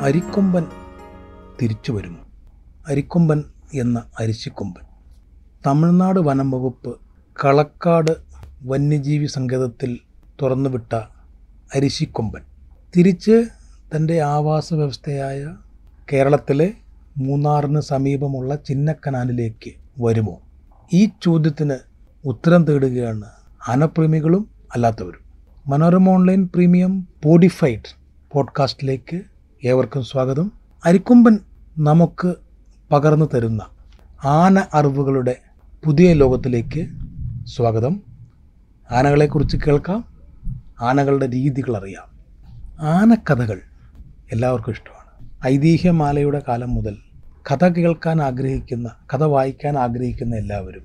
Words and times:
അരിക്കൊമ്പൻ 0.00 0.66
തിരിച്ചു 1.62 1.92
വരുന്നു. 1.92 2.18
അരിക്കൊമ്പൻ 2.88 3.44
എന്ന 3.74 4.02
അരിശിക്കൊമ്പൻ. 4.20 4.82
തമിഴ്നാട് 5.66 6.20
വനം 6.20 6.50
വകുപ്പ് 6.50 6.96
കളക്കാട് 7.44 8.10
വന്യജീവി 8.62 9.26
സങ്കേതത്തിൽ 9.26 9.98
തുറന്നുവിട്ട 10.42 10.94
അരിശിക്കൊമ്പൻ. 11.74 12.40
തിരിച്ച് 12.96 13.44
തന്റെ 13.96 14.20
ആവാസ 14.20 14.74
വ്യവസ്ഥയായ 14.74 15.56
കേരളത്തിലെ 16.12 16.74
മൂന്നാറിന് 17.16 17.80
സമീപമുള്ള 17.80 18.54
ചിന്നക്കനാലിലേക്ക് 18.54 19.70
വരുമോ? 20.02 20.40
ഈ 20.92 21.08
ചോദ്യത്തിന് 21.22 21.74
ഉത്തരം 22.24 22.64
തേടുകയാണ് 22.64 23.24
അനപ്രേമികളും 23.68 24.48
അല്ലാത്തവരും. 24.74 25.20
മനോരമ 25.66 26.08
ഓൺലൈൻ 26.08 26.48
പ്രീമിയം 26.54 27.08
പോഡിഫൈഡ് 27.24 27.96
പോഡ്കാസ്റ്റിലേക്ക് 28.32 29.20
ഏവർക്കും 29.64 30.04
സ്വാഗതം. 30.04 30.52
അരിക്കൊമ്പൻ 30.84 31.38
നമുക്ക് 31.78 32.34
പകർന്നു 32.92 33.26
തരുന്ന 33.34 33.62
ആന 34.24 34.62
അറിവുകളുടെ 34.74 35.36
പുതിയ 35.84 36.12
ലോകത്തിലേക്ക് 36.12 36.88
സ്വാഗതം. 37.46 38.02
ആനകളെക്കുറിച്ച് 38.90 39.56
കേൾക്കാം 39.56 40.04
ആനകളുടെ 40.80 41.30
രീതികൾ 41.30 41.76
അറിയാം. 41.76 42.18
ആനക്കഥകൾ 42.80 43.60
എല്ലാവർക്കും 44.32 44.72
ഇഷ്ടമാണ്. 44.72 45.46
ഐതിഹ്യമാലയുടെ 45.46 46.42
കാലം 46.48 46.74
മുതൽ 46.74 46.96
കഥ 47.52 47.64
കേൾക്കാൻ 47.64 48.22
ആഗ്രഹിക്കുന്ന 48.22 48.90
കഥ 49.14 49.22
വായിക്കാൻ 49.22 49.78
ആഗ്രഹിക്കുന്ന 49.78 50.36
എല്ലാവരും 50.36 50.82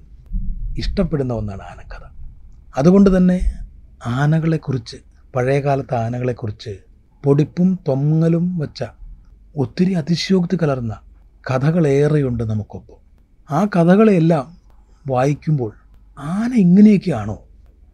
ഇഷ്ടപ്പെടുന്ന 0.77 1.33
ഒന്നാണ് 1.33 1.61
ആനക്കഥ. 1.61 2.05
അതുകൊണ്ട് 2.77 3.17
തന്നെ 3.17 3.53
ആനകളെക്കുറിച്ച് 4.05 4.97
പഴയകാലത്തെ 5.35 5.95
ആനകളെക്കുറിച്ച് 5.95 6.92
പൊടിപ്പും 7.23 7.79
തൊങ്ങലും 7.87 8.57
വച്ച 8.57 8.83
ഒത്തിരി 9.57 9.93
അതിശയോക്തി 9.93 10.57
കലർന്ന 10.63 10.95
കഥകളേറെയുണ്ട് 11.51 12.43
നമുക്കൊപ്പം. 12.43 12.95
ആ 13.55 13.65
കഥകളെല്ലാം 13.65 14.57
വായിക്കുമ്പോൾ 15.07 15.73
ആന 16.19 16.53
ഇങ്ങനെയൊക്കെയാണോ? 16.53 17.43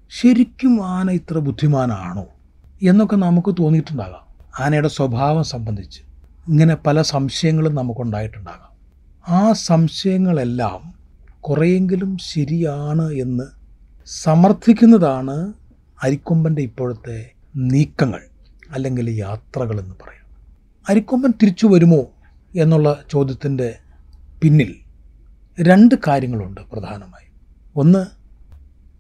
ശരിക്കും 0.10 0.86
ആന 0.86 1.10
ഇത്ര 1.10 1.38
ബുദ്ധിമാനാണോ? 1.38 2.26
എന്നൊക്കെ 2.84 3.16
നമുക്ക് 3.16 3.56
തോന്നിയിട്ടുണ്ടാകാം. 3.60 4.36
ആനയുടെ 4.60 4.88
സ്വഭാവം 4.88 5.44
സംബന്ധിച്ച് 5.44 6.02
ഇങ്ങനെ 6.48 6.76
പല 6.76 7.02
സംശയങ്ങളും 7.02 7.76
നമുക്കുണ്ടായിട്ടുണ്ടാകാം. 7.76 8.70
ആ 9.36 9.52
സംശയങ്ങളെല്ലാം 9.52 10.94
കുറേയെങ്കിലും 11.42 12.18
ശരിയാണ് 12.18 13.12
എന്ന് 13.12 13.44
സമർത്ഥിക്കുന്നതാണ് 14.06 15.54
അരിക്കൊമ്പന്റെ 16.04 16.62
ഇപ്പോഴത്തെ 16.62 17.32
നീക്കങ്ങൾ. 17.56 18.29
അല്ലെങ്കിൽ 18.72 19.10
യാത്രകൾ 19.10 19.80
എന്ന് 19.80 19.96
പറയാം. 20.04 20.26
അരിക്കൊമ്പൻ 20.90 21.32
തിരിച്ചു 21.32 21.68
വരുമോ 21.68 22.12
എന്നുള്ള 22.56 23.04
ചോദ്യത്തിന്റെ 23.10 23.76
പിന്നിൽ 24.42 24.76
രണ്ട് 25.60 25.96
കാര്യങ്ങളുണ്ട് 26.08 26.62
പ്രധാനമായും. 26.74 27.34
ഒന്ന് 27.76 28.06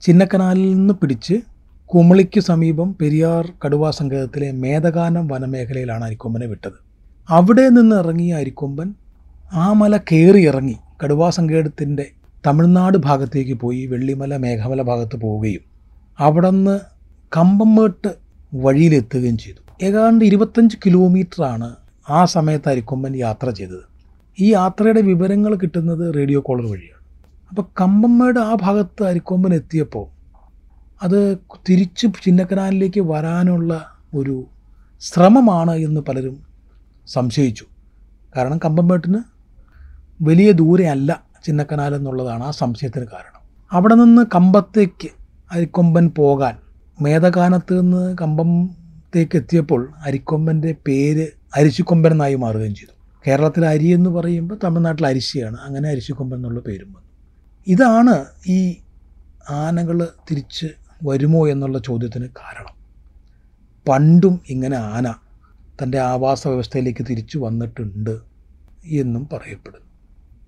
ചിന്നക്കനാലിൽ 0.02 0.74
നിന്ന് 0.74 0.94
പിടിച്ച് 0.94 1.34
കുമളിക്ക് 1.86 2.40
സമീപം 2.40 2.96
പെരിയാർ 3.02 3.54
കടുവാ 3.66 3.92
സങ്കേതത്തിലെ 3.92 4.52
മേധകാനം 4.52 5.28
വനമേഖലയിലാണ് 5.28 6.04
അരിക്കൊമ്പനെ 6.04 6.46
വിട്ടത്. 6.46 6.78
അവിടെ 7.30 7.70
നിന്ന് 7.70 7.96
ഇറങ്ങിയ 7.96 8.34
അരിക്കൊമ്പൻ 8.34 8.94
ആ 9.54 9.74
മല 9.74 9.98
കയറി 9.98 10.42
ഇറങ്ങി 10.48 10.78
കടുവാ 11.04 11.30
സങ്കേതത്തിന്റെ 11.30 12.12
തമിഴ്നാട് 12.48 12.98
ഭാഗത്തേക്ക് 12.98 13.54
പോയി 13.54 13.86
വെള്ളിമല 13.86 14.38
മേഘമല 14.38 14.82
ഭാഗത്ത് 14.82 15.16
പോവുകയും 15.16 15.62
അവിടെ 16.20 16.50
നിന്ന് 16.50 16.80
കമ്പംമേട്ട് 17.38 18.29
വഴിയിലെത്തുകയും 18.54 19.38
ചെയ്തു. 19.38 19.86
ഏതാണ്ട് 19.86 20.26
ഇരുപത്തഞ്ച് 20.26 20.78
കിലോമീറ്ററാണ് 20.86 21.76
ആ 22.10 22.26
സമയത്ത് 22.26 22.70
അരിക്കൊമ്പൻ 22.70 23.16
യാത്ര 23.16 23.50
ചെയ്തത്. 23.50 23.90
ഈ 24.40 24.52
യാത്രയുടെ 24.52 25.02
വിവരങ്ങൾ 25.02 25.56
കിട്ടുന്നത് 25.56 26.16
റേഡിയോ 26.16 26.40
കോളർ 26.40 26.72
വഴിയാണ്. 26.72 27.00
അപ്പോൾ 27.50 27.66
കമ്പമ്മയുടെ 27.82 28.40
ആ 28.40 28.58
ഭാഗത്ത് 28.62 29.04
അരിക്കൊമ്പൻ 29.04 29.54
എത്തിയപ്പോൾ 29.54 30.20
അത് 31.04 31.38
തിരിച്ച് 31.70 32.08
ചിന്നക്കനാലിലേക്ക് 32.24 33.00
വരാനുള്ള 33.00 33.86
ഒരു 34.16 34.48
ശ്രമമാണ് 35.02 35.72
എന്ന് 35.72 36.02
പലരും 36.02 36.44
സംശയിച്ചു. 37.08 37.66
കാരണം 38.36 38.58
കമ്പമ്മേട്ടിന് 38.58 39.20
വലിയ 40.22 40.52
ദൂരെയല്ല 40.52 41.24
ചിന്നക്കനാൽ 41.46 41.96
എന്നുള്ളതാണ് 41.96 42.44
ആ 42.44 42.52
സംശയത്തിന് 42.52 43.06
കാരണം. 43.06 43.40
അവിടെ 43.72 43.96
നിന്ന് 43.96 44.26
കമ്പത്തേക്ക് 44.36 45.10
അരിക്കൊമ്പൻ 45.52 46.10
പോകാൻ. 46.10 46.58
മേധകാനത്ത് 47.02 47.82
നിന്ന് 47.82 48.18
കമ്പത്തേക്ക് 48.22 49.38
എത്തിയപ്പോൾ 49.38 49.90
അരിക്കൊമ്പന്റെ 50.06 50.76
പേര് 50.88 51.28
അരിശിക്കൊമ്പൻ 51.56 52.12
എന്നായി 52.12 52.36
മാറുകയും 52.36 52.76
ചെയ്തു. 52.76 52.94
കേരളത്തിൽ 53.28 53.66
അരി 53.66 53.88
എന്ന് 53.88 54.10
പറയുമ്പോൾ 54.10 54.58
തമിഴ്നാട്ടിൽ 54.64 55.08
അരിശിയാണ്. 55.08 55.58
അങ്ങനെ 55.58 55.90
അരിശിക്കൊമ്പൻ 55.90 56.38
എന്നുള്ള 56.38 56.60
പേരും 56.60 56.88
വന്നു. 56.88 57.10
ഇതാണ് 57.68 58.26
ഈ 58.48 58.76
ആനകൾ 59.50 60.08
തിരിച്ച് 60.32 60.68
വരുമോ 61.04 61.48
എന്നുള്ള 61.48 61.78
ചോദ്യത്തിന് 61.80 62.26
കാരണം. 62.26 62.76
പണ്ടും 63.90 64.42
ഇങ്ങനെ 64.50 64.78
ആന 64.78 65.16
തന്റെ 65.84 66.00
ആവാസ 66.00 66.48
വ്യവസ്ഥയിലേക്ക് 66.48 67.06
തിരിച്ചു 67.10 67.38
വന്നിട്ടുണ്ട് 67.38 68.20
എന്നും 68.86 69.30
പറയപ്പെടുന്നു. 69.34 69.86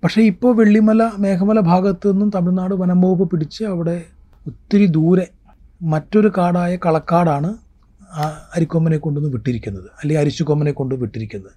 പക്ഷേ 0.04 0.22
ഇപ്പോൾ 0.22 0.56
വെള്ളിമല 0.56 1.10
മേഘമല 1.18 1.60
ഭാഗത്തു 1.60 2.08
നിന്നും 2.12 2.30
തമിഴ്നാട് 2.34 2.74
വനം 2.74 3.00
വകുപ്പ് 3.00 3.30
പിടിച്ച് 3.30 3.64
അവിടെ 3.64 4.02
ഒത്തിരി 4.46 4.86
ദൂരെ 4.86 5.28
മറ്റൊരു 5.82 6.32
കാടായ 6.38 6.76
കളക്കാടാണ് 6.76 7.56
അരിക്കൊമ്പനെ 8.54 8.96
കൊണ്ടുവന്ന് 8.96 9.32
വിട്ടിരിക്കുന്നത്. 9.32 9.84
അല്ലെങ്കിൽ 9.84 10.20
അരിശുകൊമ്പനെ 10.20 10.72
കൊണ്ട് 10.72 10.94
വിട്ടിരിക്കുന്നത്. 10.94 11.50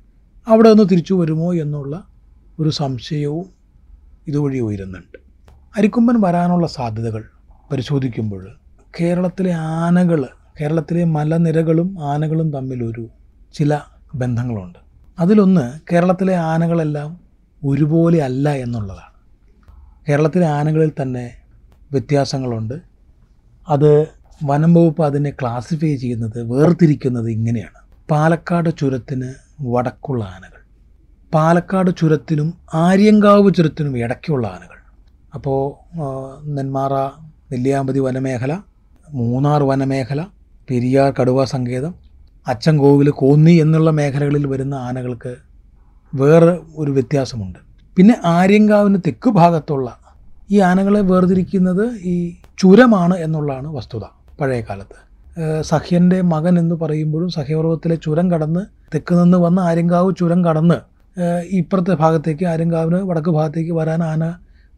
അവിടെ 0.48 0.70
നിന്ന് 0.70 0.90
തിരിച്ചു 0.92 1.14
വരുമോ 1.14 1.54
എന്നുള്ള 1.54 2.08
ഒരു 2.60 2.70
സംശയവും 2.70 3.46
ഇതുവഴി 4.28 4.60
ഉയരുന്നുണ്ട്. 4.60 5.18
അരിക്കൊമ്പൻ 5.78 6.22
വരാനുള്ള 6.22 6.68
സാധ്യതകൾ 6.68 7.24
പരിശോധിക്കുമ്പോൾ 7.72 8.48
കേരളത്തിലെ 9.02 9.52
ആനകൾ 9.52 10.28
കേരളത്തിലെ 10.62 11.04
മലനിരകളും 11.04 11.98
ആനകളും 12.02 12.52
തമ്മിലൊരു 12.52 13.10
ചില 13.54 13.80
ബന്ധങ്ങളുണ്ട്. 14.16 14.80
അതിലൊന്ന് 15.20 15.80
കേരളത്തിലെ 15.94 16.36
ആനകളെല്ലാം 16.36 17.20
ഒരുപോലെ 17.66 18.20
അല്ല 18.20 18.50
എന്നുള്ളതാണ്. 18.50 19.16
കേരളത്തിലെ 20.10 20.46
ആനകളിൽ 20.46 20.92
തന്നെ 21.02 21.36
വ്യത്യാസങ്ങളുണ്ട്. 21.92 22.74
അത് 23.70 24.08
വനം 24.44 24.74
വകുപ്പ് 24.74 25.04
അതിനെ 25.04 25.30
ക്ലാസിഫൈ 25.30 25.96
ചെയ്യുന്നത് 25.96 26.52
വേർതിരിക്കുന്നത് 26.52 27.30
ഇങ്ങനെയാണ്. 27.30 27.80
പാലക്കാട് 28.12 28.78
ചുരത്തിന് 28.78 29.34
വടക്കുള്ള 29.62 30.24
ആനകൾ. 30.24 30.62
പാലക്കാട് 31.34 31.92
ചുരത്തിനും 31.98 32.54
ആര്യങ്കാവ് 32.74 33.54
ചുരത്തിനും 33.54 33.98
ഇടയ്ക്കുള്ള 33.98 34.48
ആനകൾ. 34.48 34.80
അപ്പോൾ 35.34 35.62
നെന്മാറ 36.48 36.94
നെല്ലിയാമ്പതി 37.52 38.00
വനമേഖല 38.00 38.60
മൂന്നാർ 39.14 39.64
വനമേഖല 39.64 40.22
പെരിയാർ 40.70 41.14
കടുവ 41.22 41.46
സങ്കേതം 41.46 41.94
അച്ചൻകോവിൽ 42.48 43.10
കോന്നി 43.10 43.52
എന്നുള്ള 43.52 43.92
മേഖലകളിൽ 43.92 44.48
വരുന്ന 44.48 44.74
ആനകൾക്ക് 44.74 45.36
വേറെ 46.16 46.60
ഒരു 46.76 46.92
വ്യത്യാസമുണ്ട്. 46.92 47.60
പിന്നെ 47.98 48.16
ആര്യങ്കാവിന് 48.26 48.98
തെക്ക് 49.08 49.30
ഭാഗത്തുള്ള 49.30 49.98
ഈ 50.52 50.60
ആനകളെ 50.60 51.02
വേർതിരിക്കുന്നത് 51.02 51.96
ഈ 51.96 52.36
ചുരമാണ് 52.60 53.16
എന്നുള്ളതാണ് 53.16 53.68
വസ്തുത. 53.68 54.04
പഴയ 54.40 54.62
കാലത്ത് 54.62 55.00
സഹ്യന്റെ 55.62 56.22
മകൻ 56.22 56.60
എന്ന് 56.60 56.76
പറയുമ്പോഴും 56.76 57.30
സഹ്യപർവത്തിലെ 57.30 57.96
ചുരം 57.96 58.32
കടന്ന് 58.32 58.62
തെക്ക് 58.94 59.14
നിന്ന് 59.14 59.38
വന്ന് 59.38 59.62
ആര്യങ്കാവ് 59.62 60.10
ചുരം 60.16 60.46
കടന്ന് 60.46 60.78
ഇപ്പുറത്തെ 61.60 61.94
ഭാഗത്തേക്ക് 61.94 62.46
ആര്യങ്കാവിന് 62.46 63.00
വടക്ക് 63.10 63.30
ഭാഗത്തേക്ക് 63.30 63.72
വരാൻ 63.72 64.02
ആന 64.04 64.24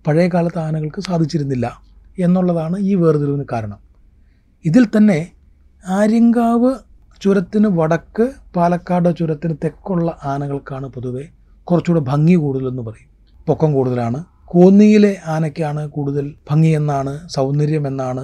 പഴയ 0.05 0.27
കാലത്ത് 0.27 0.59
ആനകൾക്ക് 0.59 1.01
സാധിച്ചിരുന്നില്ല 1.01 1.67
എന്നുള്ളതാണ് 2.17 2.77
ഈ 2.79 2.93
വേർതിരിവിന് 2.95 3.45
കാരണം. 3.53 3.79
ഇതിൽ 4.65 4.83
തന്നെ 4.95 5.19
ആര്യങ്കാവ് 5.83 6.71
ചുരത്തിന് 7.21 7.67
വടക്ക് 7.79 8.25
പാലക്കാട് 8.55 9.09
ചുരത്തിന് 9.19 9.55
തെക്കുള്ള 9.63 10.07
ആനകൾക്കാണ് 10.23 10.87
പൊതുവെ 10.87 11.25
കുറച്ചുകൂടെ 11.67 12.03
ഭംഗി 12.11 12.35
കൂടുതലെന്ന് 12.35 12.81
പറയും. 12.81 13.09
പൊക്കം 13.47 13.69
കൂടുതലാണ്. 13.73 14.19
കോന്നിയിലെ 14.45 15.13
ആനയ്ക്കാണ് 15.35 15.81
കൂടുതൽ 15.95 16.25
ഭംഗിയെന്നാണ് 16.49 17.13
സൗന്ദര്യമെന്നാണ് 17.27 18.23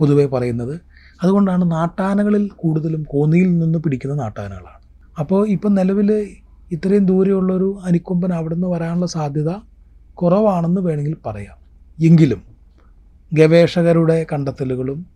പൊതുവെ 0.00 0.26
പറയുന്നത്. 0.26 0.74
അതുകൊണ്ടാണ് 1.22 1.64
നാട്ടാനകളിൽ 1.70 2.44
കൂടുതലും 2.62 3.02
കോന്നിയിൽ 3.02 3.58
നിന്ന് 3.58 3.78
പിടിക്കുന്ന 3.78 4.14
നാട്ടാനകളാണ്. 4.22 4.80
അപ്പോൾ 5.18 5.48
ഇപ്പം 5.48 5.74
നിലവിൽ 5.74 6.10
ഇത്രയും 6.72 7.06
ദൂരെയുള്ളൊരു 7.06 7.68
അനിക്കൊമ്പൻ 7.84 8.32
അവിടെ 8.32 8.54
നിന്ന് 8.54 8.68
വരാനുള്ള 8.68 9.06
സാധ്യത 9.06 9.50
കുറവാണെന്ന് 10.14 10.80
വേണമെങ്കിൽ 10.80 11.16
പറയാം. 11.26 11.56
എങ്കിലും 11.98 12.40
ഗവേഷകരുടെ 13.32 14.26
കണ്ടെത്തലുകളും 14.32 15.06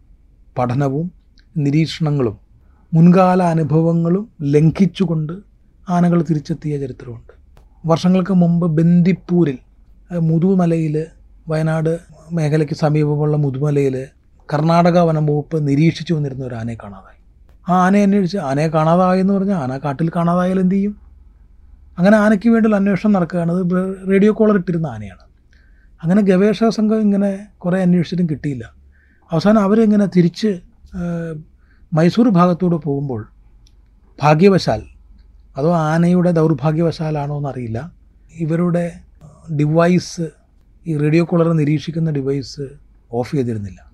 പഠനവും 0.59 1.11
നിരീക്ഷണങ്ങളും 1.57 2.37
മുൻകാല 2.95 3.43
അനുഭവങ്ങളും 3.43 4.25
ലംഘിച്ചുകൊണ്ട് 4.55 5.33
ആനകൾ 5.91 6.23
തിരിച്ചെത്തിയ 6.23 6.79
ചരിത്രമുണ്ട്. 6.79 7.33
വർഷങ്ങൾക്ക് 7.87 8.35
മുമ്പ് 8.35 8.67
ബന്ദിപ്പൂരിൽ 8.77 9.59
മുതുമലയിൽ 10.31 10.97
വയനാട് 11.49 11.93
മേഖലയ്ക്ക് 12.33 12.75
സമീപമുള്ള 12.75 13.37
മുതുമലയിൽ 13.37 13.97
കർണാടക 14.53 14.99
വനം 14.99 15.27
വകുപ്പ് 15.27 15.69
നിരീക്ഷിച്ചു 15.69 16.15
വന്നിരുന്ന 16.15 16.45
ഒരു 16.45 16.55
ആനയെ 16.55 16.75
കാണാതായി. 16.75 17.21
ആ 17.69 17.87
ആനയെ 17.87 18.03
അന്വേഷിച്ച് 18.03 18.39
ആനയെ 18.39 18.69
കാണാതായി 18.69 19.21
എന്ന് 19.21 19.35
പറഞ്ഞാൽ 19.35 19.57
ആന 19.57 19.79
കാട്ടിൽ 19.79 20.11
കാണാതായാൽ 20.17 20.61
എന്ത് 20.61 20.75
ചെയ്യും? 20.75 20.97
അങ്ങനെ 21.99 22.17
ആനയ്ക്ക് 22.17 22.49
വേണ്ടിയുള്ള 22.49 22.77
അന്വേഷണം 22.77 23.13
നടക്കുകയാണ്. 23.13 23.53
അത് 23.53 23.97
റേഡിയോ 24.11 24.33
കോളർ 24.33 24.57
ഇട്ടിരുന്ന 24.57 24.87
ആനയാണ്. 24.87 25.25
അങ്ങനെ 26.03 26.23
ഗവേഷക 26.23 26.69
സംഘം 26.69 27.01
ഇങ്ങനെ 27.01 27.47
കുറേ 27.59 27.83
അന്വേഷിച്ചിട്ടും 27.83 28.27
കിട്ടിയില്ല. 28.27 28.73
അവസാനം 29.33 29.61
അവരിങ്ങനെ 29.61 30.07
തിരിച്ച് 30.07 30.61
മൈസൂർ 31.93 32.29
ഭാഗത്തൂടെ 32.29 32.77
പോകുമ്പോൾ 32.77 33.27
ഭാഗ്യവശാൽ 34.23 34.83
അതോ 35.57 35.75
ആനയുടെ 35.75 36.31
ദൗർഭാഗ്യവശാലാണോ 36.31 37.37
എന്നറിയില്ല. 37.37 37.93
ഇവരുടെ 38.35 38.93
ഡിവൈസ് 39.61 40.29
ഈ 40.87 40.97
റേഡിയോ 40.97 41.25
കോളർ 41.25 41.53
നിരീക്ഷിക്കുന്ന 41.53 42.11
ഡിവൈസ് 42.11 42.61
ഓഫ് 43.13 43.33
ചെയ്തിരുന്നില്ല. 43.33 43.86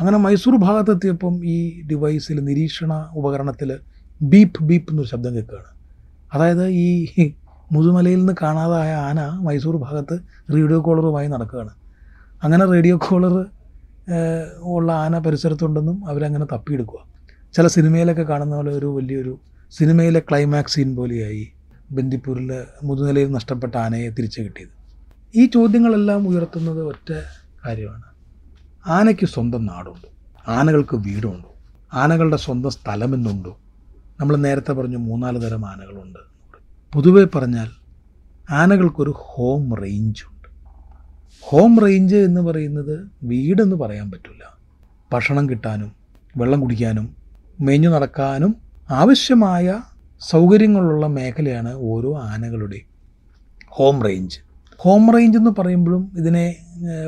അങ്ങനെ 0.00 0.18
മൈസൂർ 0.18 0.56
ഭാഗത്തെത്തിയപ്പം 0.56 1.44
ഈ 1.44 1.82
ഡിവൈസിൽ 1.86 2.44
നിരീക്ഷണ 2.44 3.10
ഉപകരണത്തിൽ 3.12 3.78
ബീപ്പ് 4.22 4.64
ബീപ്പ് 4.64 4.92
എന്നൊരു 4.92 5.08
ശബ്ദം 5.08 5.34
കേൾക്കുകയാണ്. 5.34 5.70
അതായത് 6.34 6.66
ഈ 6.68 7.34
മുതുമലയിൽ 7.72 8.18
നിന്ന് 8.18 8.32
കാണാതായ 8.42 8.94
ആന 8.94 9.20
മൈസൂർ 9.20 9.76
ഭാഗത്ത് 9.76 10.20
റേഡിയോ 10.54 10.80
കോളറുമായി 10.80 11.28
നടക്കുകയാണ്. 11.28 11.70
അങ്ങനെ 12.42 12.64
റേഡിയോ 12.64 12.96
കോളർ 12.96 13.46
ഉള്ള 14.62 14.92
ആന 14.92 15.18
പരിസരത്തുണ്ടെന്നും 15.18 16.08
അവരങ്ങനെ 16.08 16.44
തപ്പിയെടുക്കുക. 16.44 16.98
ചില 17.54 17.66
സിനിമയിലൊക്കെ 17.66 18.22
കാണുന്ന 18.22 18.56
പോലെ 18.56 18.72
ഒരു 18.72 18.86
വലിയൊരു 18.86 19.40
സിനിമയിലെ 19.78 20.20
ക്ലൈമാക്സ് 20.20 20.74
സീൻ 20.74 20.96
പോലെയായി 20.96 21.52
ബന്ദിപ്പൂരിലെ 21.92 22.66
മുതുനിലയിൽ 22.84 23.32
നഷ്ടപ്പെട്ട 23.32 23.76
ആനയെ 23.76 24.10
തിരിച്ചു 24.10 24.40
കിട്ടിയത്. 24.40 24.74
ഈ 25.36 25.46
ചോദ്യങ്ങളെല്ലാം 25.46 26.28
ഉയർത്തുന്നത് 26.28 26.82
ഒറ്റ 26.82 27.12
കാര്യമാണ്. 27.66 28.09
ആനയ്ക്ക് 28.86 29.26
സ്വന്തം 29.26 29.66
നാടുണ്ട്. 29.66 30.06
ആനകൾക്ക് 30.48 30.96
വീടുണ്ട്. 30.96 31.48
ആനകളുടെ 31.94 32.36
സ്വന്തം 32.36 32.70
സ്ഥലമെന്നുണ്ടോ. 32.70 33.58
നമ്മൾ 34.20 34.36
നേരത്തെ 34.36 34.72
പറഞ്ഞു 34.72 34.96
മൂന്നാൽ 34.96 35.38
തരം 35.38 35.66
ആനകളുണ്ട്. 35.66 36.18
പൊതുവെ 36.94 37.24
പറഞ്ഞാൽ 37.24 37.68
ആനകൾക്കൊരു 38.50 39.14
ഹോം 39.16 39.74
റേഞ്ച് 39.74 40.24
ഉണ്ട്. 40.24 40.48
ഹോം 41.40 41.80
റേഞ്ച് 41.80 42.16
എന്ന് 42.16 42.40
പറയുന്നത് 42.40 43.08
വീടെന്ന് 43.22 43.76
പറയാൻ 43.76 44.10
പറ്റില്ല. 44.10 44.56
ഭക്ഷണം 45.12 45.50
കിട്ടാനും 45.50 45.92
വെള്ളം 46.36 46.60
കുടിക്കാനും 46.60 47.16
മേഞ്ഞു 47.60 47.88
നടക്കാനും 47.88 48.56
ആവശ്യമായ 48.90 49.80
സൗകര്യങ്ങളുള്ള 50.20 51.06
മേഖലയാണ് 51.06 51.74
ഓരോ 51.74 52.18
ആനകളുടെയും 52.18 52.90
ഹോം 53.66 54.02
റേഞ്ച് 54.02 54.40
ഹോം 54.76 55.12
റേഞ്ച് 55.12 55.38
എന്ന് 55.38 55.50
പറയുമ്പോഴും 55.58 56.12
ഇതിനെ 56.18 56.56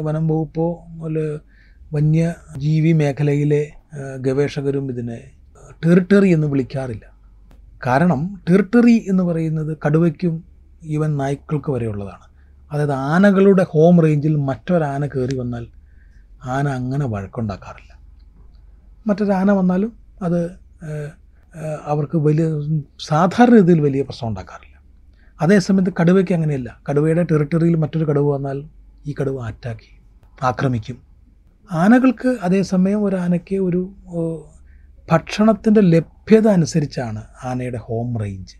വനം 0.00 0.28
വകുപ്പോ 0.28 0.82
അല്ലെ 1.04 1.51
വന്യജീവി 1.94 2.92
മേഖലയിലെ 2.92 3.70
ഗവേഷകരും 4.18 4.90
ഇതിനെ 4.90 5.18
ടെറിട്ടറി 5.86 6.28
എന്ന് 6.28 6.46
വിളിക്കാറില്ല. 6.46 7.06
കാരണം 7.86 8.42
ടെറിട്ടറി 8.50 9.06
എന്ന് 9.08 9.22
പറയുന്നത് 9.22 9.76
കടുവയ്ക്കും 9.86 10.44
ഈവൻ 10.84 11.16
നായ്ക്കൾക്ക് 11.16 11.70
വരെയുള്ളതാണ്. 11.70 12.26
അതായത് 12.72 12.92
ആനകളുടെ 12.92 13.66
ഹോം 13.70 14.02
റേഞ്ചിൽ 14.02 14.36
മറ്റൊരാന 14.36 15.06
കയറി 15.06 15.36
വന്നാൽ 15.36 15.66
ആന 16.44 16.68
അങ്ങനെ 16.68 17.06
വഴക്കുണ്ടാക്കാറില്ല. 17.06 17.92
മറ്റൊരാന 19.06 19.50
വന്നാലും 19.50 19.92
അത് 20.22 20.50
അവർക്ക് 21.84 22.16
വലിയ 22.16 22.44
സാധാരണ 23.00 23.54
രീതിയിൽ 23.54 23.80
വലിയ 23.80 24.02
പ്രശ്നം 24.02 24.28
ഉണ്ടാക്കാറില്ല. 24.28 24.76
അതേസമയത്ത് 25.40 25.92
കടുവയ്ക്ക് 26.00 26.32
അങ്ങനെയല്ല. 26.32 26.80
കടുവയുടെ 26.90 27.22
ടെറിട്ടറിയിൽ 27.22 27.74
മറ്റൊരു 27.76 28.04
കടുവ 28.04 28.36
വന്നാൽ 28.36 28.58
ഈ 29.06 29.14
കടുവ 29.20 29.40
അറ്റാക്ക് 29.46 29.88
ആക്രമിക്കും. 30.44 31.11
ആനകൾക്ക് 31.72 32.36
അതേസമയം 32.42 33.04
ഒരു 33.04 33.16
ആനയ്ക്ക് 33.16 33.56
ഒരു 33.56 33.80
ഭക്ഷണത്തിന്റെ 35.10 35.80
ലഭ്യത 35.80 36.48
അനുസരിച്ചാണ് 36.48 37.22
ആനയുടെ 37.44 37.76
ഹോം 37.76 38.18
റേഞ്ച്. 38.18 38.56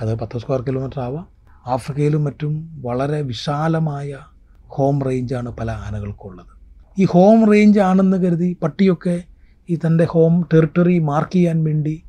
അത് 0.00 0.14
പത്ത് 0.18 0.38
സ്ക്വയർ 0.38 0.62
കിലോമീറ്റർ 0.62 1.00
ആവാം. 1.00 1.26
ആഫ്രിക്കയിലും 1.66 2.24
മറ്റും 2.24 2.52
വളരെ 2.82 3.20
വിശാലമായ 3.22 4.18
ഹോം 4.66 5.02
റേഞ്ചാണ് 5.02 5.50
പല 5.50 5.70
ആനകൾക്കുള്ളത്. 5.70 6.52
ഈ 6.98 7.04
ഹോം 7.04 7.52
റേഞ്ച് 7.52 7.80
ആണെന്ന് 7.80 8.16
കരുതി 8.16 8.56
പട്ടിയൊക്കെ 8.62 9.22
ഈ 9.70 9.76
തന്റെ 9.76 10.04
ഹോം 10.04 10.48
ടെറിട്ടറി 10.54 10.98
മാർക്ക് 10.98 11.32
ചെയ്യാൻ 11.32 11.64
വേണ്ടി 11.64 12.02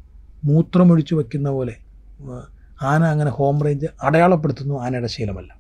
മൂത്രമൊഴിച്ചു 0.46 1.16
വയ്ക്കുന്ന 1.16 1.50
പോലെ 1.50 1.76
ആന 2.82 3.04
അങ്ങനെ 3.04 3.32
ഹോം 3.32 3.64
റേഞ്ച് 3.64 3.86
അടയാളപ്പെടുത്തുന്നു 4.04 4.76
ആനയുടെ 4.82 5.08
ശീലമല്ല. 5.08 5.52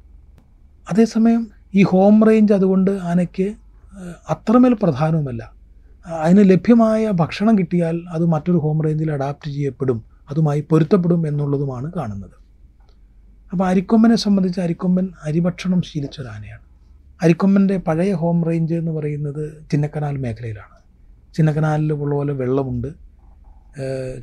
അതേസമയം 0.92 1.48
ഈ 1.75 1.84
ഹോം 1.84 2.25
റേഞ്ച് 2.28 2.54
അതുകൊണ്ട് 2.54 2.92
ആനയ്ക്ക് 2.92 3.48
അത്രമേൽ 4.29 4.73
പ്രധാനവുമല്ല. 4.73 5.51
അതിന് 6.05 6.49
ലഭ്യമായ 6.49 7.11
ഭക്ഷണം 7.11 7.59
കിട്ടിയാൽ 7.59 8.01
അത് 8.09 8.25
മറ്റൊരു 8.25 8.57
ഹോം 8.57 8.81
റേഞ്ചിൽ 8.81 9.11
അഡാപ്റ്റ് 9.11 9.51
ചെയ്യപ്പെടും 9.51 10.05
അതുമായി 10.29 10.61
പൊരുത്തപ്പെടും 10.69 11.27
എന്നുള്ളതുമാണ് 11.27 11.91
കാണുന്നത്. 11.94 12.38
അപ്പോൾ 13.51 13.65
അരിക്കൊമ്പനെ 13.67 14.15
സംബന്ധിച്ച് 14.15 14.59
അരിക്കൊമ്പൻ 14.59 15.09
അരിഭക്ഷണം 15.23 15.81
ശീലിച്ച 15.81 16.19
ഒരു 16.21 16.27
അരിക്കൊമ്പന്റെ 17.21 17.77
പഴയ 17.77 18.13
ഹോം 18.13 18.45
റേഞ്ച് 18.45 18.73
എന്ന് 18.73 18.91
പറയുന്നത് 18.91 19.65
ചിന്നക്കനാൽ 19.71 20.17
മേഖലയിലാണ്. 20.17 20.77
ചിന്നക്കനാലിൽ 21.35 21.93
പോലെ 21.93 22.33
വെള്ളമുണ്ട് 22.33 22.88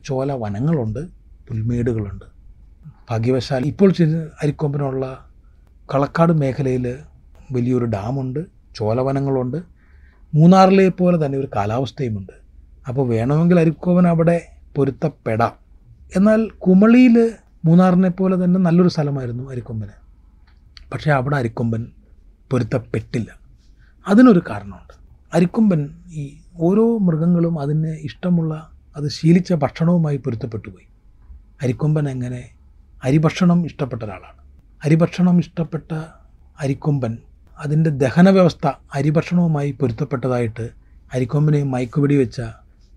ചോല 0.04 0.32
വനങ്ങളുണ്ട് 0.32 1.08
പുൽമേടുകളുണ്ട്. 1.48 2.24
ഭാഗ്യവശാൽ 3.10 3.66
ഇപ്പോൾ 3.66 3.92
അരിക്കൊമ്പനുള്ള 4.42 5.30
കളക്കാട് 5.94 6.32
മേഖലയിൽ 6.32 6.96
വലിയൊരു 7.52 7.84
ഡാമുണ്ട്. 7.84 8.53
ചോലവനങ്ങളുണ്ട്. 8.76 9.56
മൂന്നാറിലെ 10.34 10.88
പോലെ 10.88 11.26
തന്നെ 11.26 11.38
ഒരു 11.38 11.48
കാലാവസ്ഥയുമുണ്ട്. 11.56 12.32
അപ്പോൾ 12.88 13.08
വേണമെങ്കിൽ 13.08 13.60
അരിക്കോവൻ 13.60 14.06
അവിടെ 14.06 14.46
പൊരുത്തപ്പെടാം. 14.76 15.52
എന്നാൽ 16.16 16.48
കുമളിയിൽ 16.48 17.30
മൂന്നാറിനെ 17.64 18.08
പോലെ 18.08 18.44
തന്നെ 18.44 18.60
നല്ലൊരു 18.60 18.88
സ്ഥലമായിരുന്നു 18.88 19.50
അരിക്കൊമ്പന്. 19.50 19.90
പക്ഷേ 20.92 21.10
അവിടെ 21.10 21.36
അരിക്കൊമ്പൻ 21.36 21.86
പൊരുത്തപ്പെട്ടില്ല. 22.50 23.26
അതിനൊരു 24.08 24.42
കാരണമുണ്ട്. 24.50 24.92
അരിക്കൊമ്പൻ 25.34 25.90
ഈ 26.12 26.36
ഓരോ 26.56 26.98
മൃഗങ്ങളും 26.98 27.60
അതിന് 27.60 27.88
ഇഷ്ടമുള്ള 27.88 28.70
അത് 28.96 29.08
ശീലിച്ച 29.08 29.52
ഭക്ഷണവുമായി 29.52 30.16
പൊരുത്തപ്പെട്ടു 30.16 30.68
പോയി. 30.68 30.86
അരിക്കൊമ്പൻ 31.62 32.08
എങ്ങനെ? 32.08 32.48
അരിഭക്ഷണം 33.04 33.66
ഇഷ്ടപ്പെട്ട 33.66 34.02
ഒരാളാണ്. 34.02 34.44
അരിഭക്ഷണം 34.84 35.38
ഇഷ്ടപ്പെട്ട 35.38 35.92
അരിക്കൊമ്പൻ 36.60 37.18
അതിന്റെ 37.62 37.90
ദഹന 37.90 38.30
വ്യവസ്ഥ 38.30 38.66
അരിഭക്ഷണവുമായി 38.94 39.70
പൊരുത്തപ്പെട്ടതായിട്ട് 39.80 40.70
അരിക്കൊമ്പിനെ 41.14 41.62
മയക്കുപിടി 41.62 42.16
വെച്ച 42.16 42.40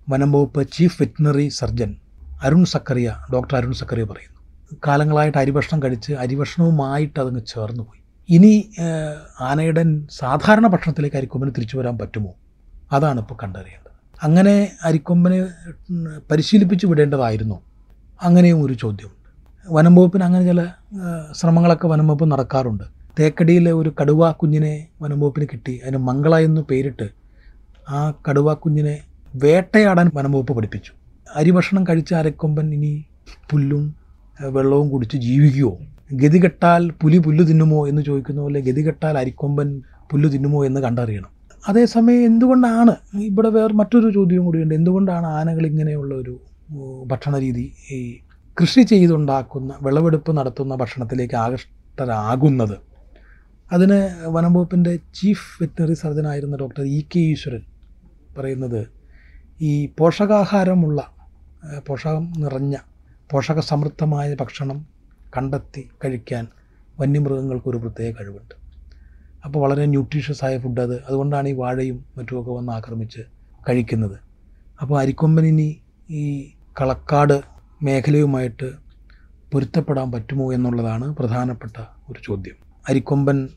വനം 0.09 0.31
വകുപ്പ് 0.31 0.61
chief 0.71 0.97
veterinary 1.01 1.47
surgeon 1.47 1.95
Arun 2.43 2.65
Zacharia 2.65 3.15
doctor 3.33 3.55
Arun 3.57 3.73
Zacharia 3.73 4.03
പറയുന്നു. 4.03 4.39
കാലങ്ങളായിട്ട് 4.87 5.37
അരിഭക്ഷണം 5.37 5.83
കഴിച്ച് 5.83 6.13
അരിഭക്ഷണവുമായിട്ട് 6.13 7.19
അതങ്ങ് 7.19 7.41
ചേർന്ന് 7.47 7.83
പോയി. 7.83 8.01
ഇനി 8.29 8.53
ആനയുടെ 9.41 9.83
സാധാരണ 10.11 10.67
ഭക്ഷണത്തിലേക്ക് 10.67 11.17
അരിക്കൊമ്പിന് 11.17 11.51
തിരിച്ചു 11.57 11.77
വരാൻ 11.77 11.97
പറ്റുമോ? 11.97 12.31
അതാണ് 12.91 13.19
ഇപ്പോൾ 13.19 13.37
കണ്ടറിയേണ്ടത്. 13.43 13.93
അങ്ങനെ 14.23 14.55
അരിക്കൊമ്പിനെ 14.83 15.39
പരിശീലിപ്പിച്ച് 16.31 16.85
വിടേണ്ടതായിരുന്നു. 16.87 17.57
അങ്ങനെയും 18.21 18.63
ഒരു 18.65 18.73
ചോദ്യമുണ്ട്. 18.73 19.29
വനം 19.67 19.95
വകുപ്പിന് 19.95 20.23
അങ്ങനെ 20.23 20.45
ചില 20.45 20.61
ശ്രമങ്ങളൊക്കെ 21.31 21.87
വനം 21.87 22.07
വകുപ്പ് 22.07 22.31
നടക്കാറുണ്ട്. 22.31 22.96
തേക്കടിയിലെ 23.19 23.71
ഒരു 23.71 23.89
കടുവ 23.99 24.31
കുഞ്ഞിനെ 24.31 24.73
വനംവകുപ്പിന് 25.01 25.45
കിട്ടി. 25.51 25.73
അതിന് 25.83 25.99
മംഗള 26.07 26.33
എന്ന് 26.47 26.61
പേരിട്ട് 26.71 27.07
ആ 27.89 27.99
കടുവ 28.25 28.53
കുഞ്ഞിനെ 28.53 28.95
വേട്ടയാടാൻ 29.43 30.07
വനംവകുപ്പ് 30.17 30.53
പഠിപ്പിച്ചു. 30.57 30.91
അരിഭക്ഷണം 31.35 31.83
കഴിച്ച 31.89 32.11
അരക്കൊമ്പൻ 32.13 32.67
ഇനി 32.77 32.91
പുല്ലും 33.51 33.83
വെള്ളവും 34.55 34.87
കുടിച്ച് 34.89 35.17
ജീവിക്കുമോ 35.17 35.73
ഗതികെട്ടാൽ 36.21 36.83
പുലി 37.01 37.17
പുല്ല് 37.17 37.43
തിന്നുമോ 37.49 37.79
എന്ന് 37.87 38.01
ചോദിക്കുന്ന 38.01 38.39
പോലെ 38.41 38.59
ഗതികെട്ടാൽ 38.67 39.15
അരിക്കൊമ്പൻ 39.21 39.69
പുല്ല് 40.11 40.27
തിന്നുമോ 40.33 40.59
എന്ന് 40.65 40.79
കണ്ടറിയണം. 40.85 41.31
അതേസമയം 41.69 42.21
എന്തുകൊണ്ടാണ് 42.25 42.93
ഇവിടെ 43.29 43.49
വേറെ 43.55 43.73
മറ്റൊരു 43.73 44.09
ചോദ്യവും 44.17 44.45
കൂടിയുണ്ട് 44.45 44.75
എന്തുകൊണ്ടാണ് 44.75 45.27
ആനകൾ 45.39 45.63
ഇങ്ങനെയുള്ള 45.71 46.13
ഒരു 46.15 46.35
ഭക്ഷണ 47.05 47.33
രീതി 47.45 47.65
ഈ 47.95 47.97
കൃഷി 48.57 48.81
ചെയ്തുണ്ടാക്കുന്ന 48.81 49.73
വിളവെടുപ്പ് 49.85 50.31
നടത്തുന്ന 50.37 50.75
ഭക്ഷണത്തിലേക്ക് 50.75 51.35
ആകൃഷ്ടരാകുന്നത്? 51.45 52.77
അതിന് 53.71 54.09
വനം 54.25 54.53
വകുപ്പിന്റെ 54.53 54.95
ചീഫ് 54.95 55.63
വെറ്റിനറി 55.63 55.93
സർജനായിരുന്ന 55.93 56.55
ഡോക്ടർ 56.55 56.83
ഇ 56.83 57.03
കെ 57.15 57.19
ഈശ്വരൻ 57.19 57.63
പറയുന്നത് 58.37 58.87
ഈ 59.61 59.87
പോഷകാഹാരമുള്ള 59.87 61.15
പോഷകം 61.87 62.33
നിറഞ്ഞ 62.37 62.77
പോഷക 63.31 63.59
സമൃദ്ധമായ 63.59 64.35
ഭക്ഷണം 64.35 64.87
കണ്ടെത്തി 65.37 65.89
കഴിക്കാൻ 66.05 66.47
വന്യമൃഗങ്ങൾക്കൊരു 66.99 67.77
പ്രത്യേക 67.77 68.13
കഴിവുണ്ട്. 68.13 68.55
അപ്പോൾ 69.45 69.59
വളരെ 69.59 69.85
ന്യൂട്രീഷ്യസ് 69.85 70.45
ആയ 70.45 70.57
ഫുഡ് 70.57 70.81
അത്. 70.81 71.03
അതുകൊണ്ടാണ് 71.03 71.47
ഈ 71.47 71.53
വാഴയും 71.53 72.05
മറ്റുമൊക്കെ 72.17 72.51
വന്ന് 72.51 72.71
ആക്രമിച്ച് 72.71 73.19
കഴിക്കുന്നത്. 73.69 74.17
അപ്പോൾ 74.81 74.99
അരിക്കൊമ്പനിനി 74.99 75.81
ഈ 76.09 76.51
കളക്കാട് 76.81 77.41
മേഖലയുമായിട്ട് 77.83 78.71
പൊരുത്തപ്പെടാൻ 79.53 80.11
പറ്റുമോ 80.11 80.53
എന്നുള്ളതാണ് 80.53 81.15
പ്രധാനപ്പെട്ട 81.15 81.77
ഒരു 82.11 82.19
ചോദ്യം. 82.25 82.55
അരിക്കൊമ്പൻ 82.89 83.49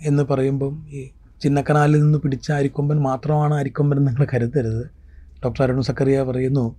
എന്ന് 0.00 0.22
പറയുമ്പം 0.22 0.86
ഈ 0.88 1.08
ചിന്നക്കനാലിൽ 1.42 2.00
നിന്ന് 2.02 2.18
പിടിച്ച 2.18 2.52
അരിക്കൊമ്പൻ 2.52 2.98
മാത്രമാണ് 2.98 3.54
അരിക്കൊമ്പൻ 3.54 4.04
നിങ്ങൾ 4.04 4.26
കരുതരുത്. 4.34 4.84
ഡോക്ടർ 5.44 5.62
അരുൺ 5.62 5.82
സക്കറിയ 5.82 6.22
പറയുന്നു 6.22 6.76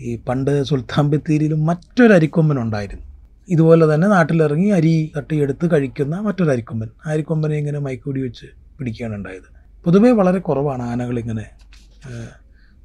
ഈ 0.00 0.16
പണ്ട് 0.16 0.62
സുൽത്താൻ 0.62 1.10
ബത്തേരിയിലും 1.10 1.66
മറ്റൊരു 1.66 2.12
അരിക്കൊമ്പൻ 2.12 2.58
ഉണ്ടായിരുന്നു. 2.58 3.04
ഇതുപോലെ 3.48 3.94
തന്നെ 3.94 4.08
നാട്ടിലിറങ്ങി 4.08 4.68
അരി 4.68 5.12
തട്ടിയെടുത്ത് 5.16 5.70
കഴിക്കുന്ന 5.72 6.16
മറ്റൊരു 6.16 6.50
അരിക്കൊമ്പൻ. 6.50 6.88
അരിക്കൊമ്പനെ 7.06 7.56
ഇങ്ങനെ 7.56 7.78
മൈക്കൂടി 7.78 8.20
വെച്ച് 8.20 8.46
പിടിക്കുകയാണ് 8.78 9.14
ഉണ്ടായത്. 9.14 9.48
പൊതുവേ 9.84 10.10
വളരെ 10.10 10.38
കുറവാണ് 10.38 10.82
ആനകളിങ്ങനെ 10.82 11.46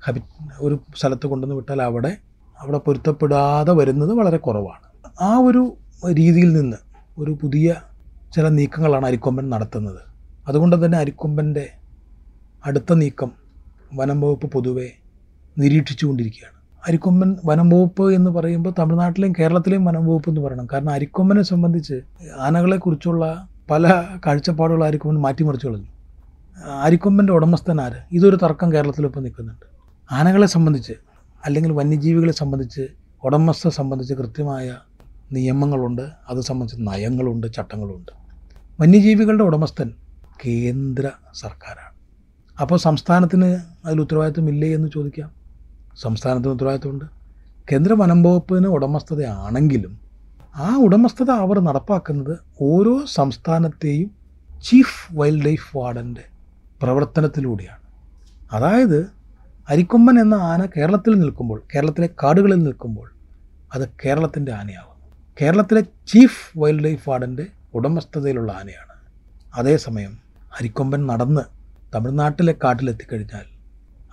ഹബി 0.06 0.22
ഒരു 0.60 0.80
സ്ഥലത്ത് 0.96 1.28
കൊണ്ടുവന്ന് 1.28 1.56
വിട്ടാൽ 1.56 1.82
അവിടെ 1.82 2.18
അവിടെ 2.60 2.78
പൊരുത്തപ്പെടാതെ 2.78 3.72
വരുന്നത് 3.72 4.12
വളരെ 4.12 4.38
കുറവാണ്. 4.38 4.86
ആ 5.22 5.38
ഒരു 5.38 5.78
രീതിയിൽ 6.20 6.54
നിന്ന് 6.54 6.78
ഒരു 7.18 7.32
പുതിയ 7.42 7.76
ചില 8.36 8.48
നീക്കങ്ങളാണ് 8.50 9.06
അരിക്കൊമ്പൻ 9.06 9.50
നടത്തുന്നത്. 9.50 10.02
അതുകൊണ്ട് 10.48 10.86
തന്നെ 10.86 10.98
അരിക്കൊമ്പന്റെ 10.98 11.70
അടുത്ത 12.66 12.94
നീക്കം 12.94 13.32
വനം 13.94 14.22
വകുപ്പ് 14.22 14.52
പൊതുവെ 14.52 14.90
നിരീക്ഷിച്ചുകൊണ്ടിരിക്കുകയാണ് 15.58 16.60
അരിക്കൊമ്പൻ 16.88 17.36
വനം 17.46 17.70
വകുപ്പ് 17.70 18.14
എന്ന് 18.14 18.32
പറയുമ്പോൾ 18.32 18.74
തമിഴ്നാട്ടിലെയും 18.80 19.34
കേരളത്തിലെയും 19.40 19.86
വനം 19.86 20.06
വകുപ്പ് 20.06 20.30
എന്ന് 20.30 20.42
പറയണം. 20.42 20.68
കാരണം 20.74 20.90
അരിക്കൊമ്പനെ 20.90 21.42
സംബന്ധിച്ച് 21.42 22.02
ആനകളെക്കുറിച്ചുള്ള 22.40 23.48
പല 23.72 24.04
കാഴ്ചപ്പാടുകൾ 24.26 24.84
അരിക്കൊമ്പൻ 24.84 25.22
മാറ്റിമറിച്ചു 25.22 25.68
കളഞ്ഞു. 25.68 25.88
അരിക്കൊമ്പന്റെ 26.82 27.34
ഉടമസ്ഥൻ 27.34 27.82
ആര്? 27.82 28.00
ഇതൊരു 28.12 28.36
തർക്കം 28.36 28.74
കേരളത്തിലിപ്പോൾ 28.74 29.20
നിൽക്കുന്നുണ്ട്. 29.20 29.66
ആനകളെ 30.12 30.48
സംബന്ധിച്ച് 30.48 30.94
അല്ലെങ്കിൽ 31.46 31.72
വന്യജീവികളെ 31.72 32.32
സംബന്ധിച്ച് 32.32 32.88
ഉടമസ്ഥ 33.24 33.68
സംബന്ധിച്ച് 33.68 34.14
കൃത്യമായ 34.14 34.76
നിയമങ്ങളുണ്ട് 35.32 36.10
അത് 36.30 36.42
സംബന്ധിച്ച് 36.42 36.88
നയങ്ങളുണ്ട് 36.88 37.54
ചട്ടങ്ങളുണ്ട്. 37.54 38.12
വന്യജീവികളുടെ 38.82 39.44
ഉടമസ്ഥൻ 39.44 39.94
കേന്ദ്ര 40.46 41.12
സർക്കാരാണ്. 41.34 41.90
അപ്പോൾ 42.62 42.78
സംസ്ഥാനത്തിന് 42.78 43.58
അതിൽ 43.86 44.02
ഉത്തരവാദിത്വമില്ലേ 44.02 44.74
എന്ന് 44.74 44.90
ചോദിക്കാം? 44.94 45.32
സംസ്ഥാനത്തിന് 46.02 46.54
ഉത്തരവാദിത്വമുണ്ട്. 46.54 47.06
കേന്ദ്ര 47.72 47.94
വനം 47.94 48.24
വകുപ്പിന് 48.24 48.68
ഉടമസ്ഥതയാണെങ്കിലും 48.68 50.00
ആ 50.56 50.76
ഉടമസ്ഥത 50.76 51.32
അവർ 51.32 51.60
നടപ്പാക്കുന്നത് 51.60 52.38
ഓരോ 52.62 53.06
സംസ്ഥാനത്തെയും 53.06 54.12
ചീഫ് 54.64 55.14
വൈൽഡ് 55.14 55.46
ലൈഫ് 55.46 55.78
വാർഡന്റെ 55.78 56.24
പ്രവർത്തനത്തിലൂടെയാണ്. 56.84 57.80
അതായത് 58.52 59.12
അരിക്കൊമ്പൻ 59.70 60.20
എന്ന 60.20 60.34
ആന 60.34 60.66
കേരളത്തിൽ 60.66 61.20
നിൽക്കുമ്പോൾ 61.20 61.64
കേരളത്തിലെ 61.76 62.10
കാടുകളിൽ 62.24 62.56
നിൽക്കുമ്പോൾ 62.56 63.10
അത് 63.74 63.90
കേരളത്തിന്റെ 64.06 64.52
ആനയാകുന്നു 64.52 64.89
കേരളത്തിലെ 65.42 65.82
ചീഫ് 65.82 66.60
വൈൽഡ് 66.60 66.84
ലൈഫ് 66.84 67.10
വാർഡന്റെ 67.10 67.46
ഉടമസ്ഥതയിലുള്ള 67.74 68.52
ആനയാണ്. 68.52 68.96
അതേസമയം 69.56 70.18
അരിക്കൊമ്പൻ 70.60 71.08
നടന്ന് 71.08 71.42
തമിഴ്നാട്ടിലെ 71.96 72.56
കാട്ടിലെത്തിക്കഴിഞ്ഞാൽ 72.64 73.46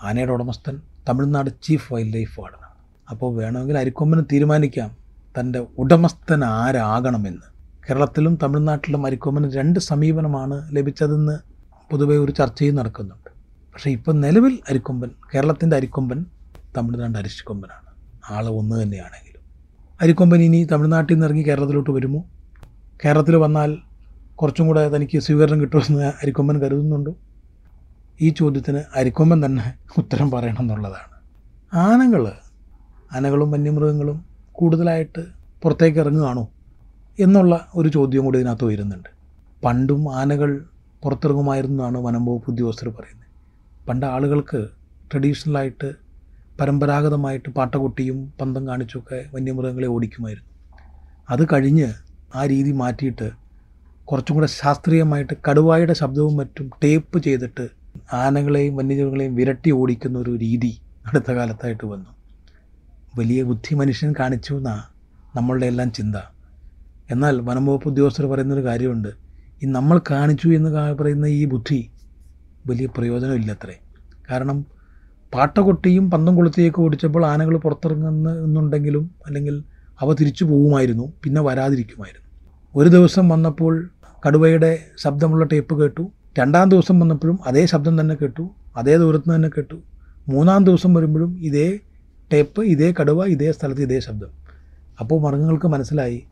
ആനയുടെ 0.03 0.33
ഉടമസ്ഥൻ 0.33 0.81
തമിഴ്നാട് 1.09 1.51
ചീഫ് 1.63 1.93
വൈൽഡ് 1.95 2.15
ലൈഫ് 2.15 2.41
വാർഡനാണ്. 2.41 2.75
അപ്പോൾ 3.11 3.37
വേണമെങ്കിൽ 3.37 3.79
അരിക്കൊമ്പന് 3.79 4.25
തീരുമാനിക്കാം 4.33 4.97
തന്റെ 5.41 5.67
ഉടമസ്ഥൻ 5.79 6.45
ആരാകണമെന്ന്. 6.45 7.47
കേരളത്തിലും 7.87 8.39
തമിഴ്നാട്ടിലും 8.43 9.07
അരിക്കൊമ്പന് 9.07 9.53
രണ്ട് 9.53 9.81
സമീപനമാണ് 9.81 10.77
ലഭിച്ചതെന്ന് 10.77 11.39
പൊതുവെ 11.91 12.17
ഒരു 12.17 12.33
ചർച്ചയും 12.33 12.75
നടക്കുന്നുണ്ട്. 12.75 13.31
പക്ഷേ 13.73 13.91
ഇപ്പം 13.91 14.21
നിലവിൽ 14.21 14.59
അരിക്കൊമ്പൻ 14.69 15.11
കേരളത്തിന്റെ 15.35 15.77
അരിക്കൊമ്പൻ 15.77 16.27
തമിഴ്നാട് 16.77 17.19
അരിശിക്കൊമ്പനാണ്. 17.19 17.91
ആൾ 18.31 18.47
ഒന്ന് 18.49 18.83
തന്നെയാണെങ്കിലും 18.83 19.36
അരിക്കൊമ്പൻ 20.01 20.43
ഇനി 20.43 20.65
തമിഴ്നാട്ടിൽ 20.65 21.15
നിന്ന് 21.15 21.27
ഇറങ്ങി 21.27 21.43
കേരളത്തിലോട്ട് 21.43 21.91
വരുമോ? 21.91 22.25
കേരളത്തിൽ 23.05 23.37
വന്നാൽ 23.37 23.79
കുറച്ചും 24.35 24.67
കൂടെ 24.67 24.89
തനിക്ക് 24.89 25.19
സ്വീകരണം 25.19 25.61
കിട്ടുമെന്ന് 25.61 26.03
അരിക്കൊമ്പൻ 26.03 26.61
കരുതുന്നുണ്ടോ? 26.61 27.17
ഈ 28.21 28.29
ചോദ്യത്തിന് 28.31 28.83
അരിക്കൊമ്പൻ 28.95 29.45
തന്നെ 29.45 29.75
ഉത്തരം 29.99 30.31
പറയണം 30.31 30.61
എന്നുള്ളതാണ്. 30.61 31.17
ആനകൾ 31.73 32.33
ആനകളും 33.17 33.51
വന്യമൃഗങ്ങളും 33.51 34.25
കൂടുതലായിട്ട് 34.53 35.25
പുറത്തേക്ക് 35.63 35.99
ഇറങ്ങുകയാണോ 35.99 36.49
എന്നുള്ള 37.19 37.69
ഒരു 37.75 37.89
ചോദ്യം 37.89 38.25
കൂടി 38.25 38.39
ഇതിനകത്ത് 38.39 38.65
വരുന്നുണ്ട് 38.65 39.09
പണ്ടും 39.65 40.15
ആനകൾ 40.15 40.65
പുറത്തിറങ്ങുമായിരുന്നാണ് 41.05 41.99
വനം 41.99 42.27
വകുപ്പ് 42.27 42.51
ഉദ്യോഗസ്ഥർ 42.51 42.89
പറയുന്നത്. 42.89 43.29
പണ്ട് 43.89 44.07
ആളുകൾക്ക് 44.07 44.69
ട്രഡീഷണലായിട്ട് 45.13 46.06
പരമ്പരാഗതമായിട്ട് 46.61 47.49
പാട്ടകൊട്ടിയും 47.49 48.33
പന്തം 48.41 48.69
കാണിച്ചുമൊക്കെ 48.69 49.25
വന്യമൃഗങ്ങളെ 49.35 49.87
ഓടിക്കുമായിരുന്നു. 49.87 50.49
അത് 51.31 51.47
കഴിഞ്ഞ് 51.53 51.93
ആ 52.35 52.47
രീതി 52.47 52.73
മാറ്റിയിട്ട് 52.73 53.31
കുറച്ചും 54.05 54.35
കൂടെ 54.37 54.47
ശാസ്ത്രീയമായിട്ട് 54.47 55.35
കടുവായുടെ 55.51 55.93
ശബ്ദവും 55.93 56.37
മറ്റും 56.37 56.71
ടേപ്പ് 56.85 57.19
ചെയ്തിട്ട് 57.19 57.69
ആനകളെയും 58.13 58.77
വന്യജീവികളെയും 58.77 59.35
വിരട്ടി 59.35 59.71
ഓടിക്കുന്ന 59.71 60.19
ഒരു 60.19 60.37
രീതി 60.37 60.79
അടുത്ത 61.07 61.33
കാലത്തായിട്ട് 61.33 61.87
വന്നു. 61.87 62.11
വലിയ 63.19 63.43
ബുദ്ധി 63.43 63.75
മനുഷ്യൻ 63.75 64.15
കാണിച്ചു 64.21 64.55
എന്നാണ് 64.55 64.83
നമ്മളുടെ 65.37 65.67
എല്ലാം 65.67 65.93
ചിന്ത. 65.93 66.17
എന്നാൽ 67.11 67.41
വനംവകുപ്പ് 67.41 67.89
ഉദ്യോഗസ്ഥർ 67.89 68.27
പറയുന്നൊരു 68.27 68.65
കാര്യമുണ്ട്. 68.65 69.09
ഈ 69.63 69.67
നമ്മൾ 69.67 70.01
കാണിച്ചു 70.11 70.49
എന്ന് 70.49 70.71
പറയുന്ന 70.71 71.27
ഈ 71.27 71.45
ബുദ്ധി 71.45 71.91
വലിയ 72.67 72.87
പ്രയോജനമില്ലത്രേ. 72.87 73.75
കാരണം 74.31 74.76
പാട്ടകൊട്ടിയും 75.37 76.11
പന്തം 76.11 76.37
കൊളുത്തിയൊക്കെ 76.37 76.81
ഓടിച്ചപ്പോൾ 76.81 77.27
ആനകൾ 77.27 77.57
പുറത്തിറങ്ങുന്ന 77.57 78.45
എന്നുണ്ടെങ്കിലും 78.45 79.11
അല്ലെങ്കിൽ 79.27 79.65
അവ 80.01 80.13
തിരിച്ചു 80.13 80.45
പോകുമായിരുന്നു 80.45 81.13
പിന്നെ 81.23 81.41
വരാതിരിക്കുമായിരുന്നു. 81.41 82.27
ഒരു 82.77 82.89
ദിവസം 82.89 83.29
വന്നപ്പോൾ 83.29 83.91
കടുവയുടെ 84.27 84.79
ശബ്ദമുള്ള 84.99 85.45
ടേപ്പ് 85.45 85.81
കേട്ടു. 85.81 86.11
രണ്ടാം 86.39 86.69
ദിവസം 86.69 87.01
വന്നപ്പോഴും 87.01 87.39
അതേ 87.47 87.67
ശബ്ദം 87.67 88.01
തന്നെ 88.01 88.15
കേട്ടു. 88.15 88.51
അതേ 88.77 88.97
ദൂരത്ത് 88.97 89.35
തന്നെ 89.35 89.49
കേട്ടു. 89.49 89.75
മൂന്നാം 90.29 90.65
ദിവസം 90.65 90.95
വരുമ്പോഴും 90.95 91.39
ഇതേ 91.39 91.79
ടേപ്പ് 92.33 92.61
ഇതേ 92.63 92.95
കടുവ 93.01 93.25
ഇതേ 93.25 93.53
സ്ഥലത്ത് 93.53 93.83
ഇതേ 93.83 94.01
ശബ്ദം. 94.01 94.29
അപ്പോൾ 95.01 95.21
മൃഗങ്ങൾക്ക് 95.21 95.67
മനസ്സിലായി 95.67 96.25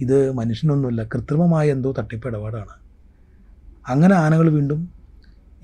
ഇത് 0.00 0.32
മനുഷ്യനൊന്നുമല്ല 0.32 1.04
കൃത്രിമമായ 1.04 1.70
എന്തോ 1.70 1.92
തട്ടിപ്പ് 1.92 2.28
ഇടപാടാണ്. 2.28 2.74
അങ്ങനെ 3.88 4.14
ആനകൾ 4.14 4.50
വീണ്ടും 4.50 4.88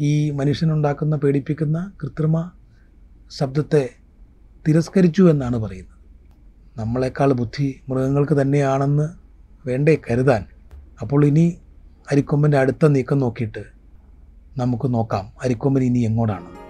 ഈ 0.00 0.30
മനുഷ്യനുണ്ടാക്കുന്ന 0.30 1.16
പേടിപ്പിക്കുന്ന 1.16 1.92
കൃത്രിമ 2.02 2.50
ശബ്ദത്തെ 3.38 3.82
തിരസ്കരിച്ചു 4.66 5.22
എന്നാണ് 5.22 5.56
പറയുന്നത്. 5.56 5.98
നമ്മളെക്കാൾ 6.76 7.32
ബുദ്ധി 7.32 7.80
മൃഗങ്ങൾക്ക് 7.88 8.32
തന്നെയാണെന്ന് 8.40 9.06
വേണ്ടേ 9.66 9.94
കരുതാൻ. 10.10 10.42
അപ്പോൾ 11.00 11.26
ഇനി 11.26 11.46
അരിക്കൊമ്പന്റെ 12.10 12.58
അടുത്ത 12.58 12.86
നീക്കം 12.86 13.18
നോക്കിയിട്ട് 13.18 13.62
നമുക്ക് 14.56 14.94
നോക്കാം. 14.94 15.32
അരിക്കൊമ്പൻ 15.44 15.82
ഇനി 15.82 15.98
എങ്ങോട്ടാണ്? 15.98 16.62